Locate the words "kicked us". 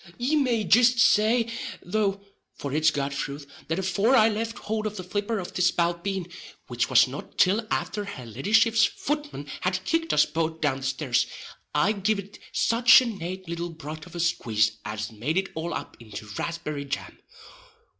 9.85-10.25